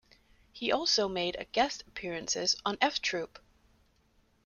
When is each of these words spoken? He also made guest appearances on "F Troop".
He 0.51 0.71
also 0.71 1.07
made 1.07 1.37
guest 1.51 1.83
appearances 1.85 2.55
on 2.65 2.75
"F 2.81 3.03
Troop". 3.03 3.37